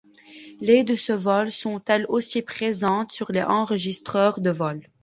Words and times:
Les 0.61 0.83
de 0.83 0.95
ce 0.95 1.13
vol 1.13 1.51
sont, 1.51 1.79
elles 1.85 2.07
aussi, 2.09 2.41
présentes 2.41 3.11
sur 3.11 3.31
les 3.31 3.43
enregistreurs 3.43 4.39
de 4.39 4.49
vol. 4.49 4.81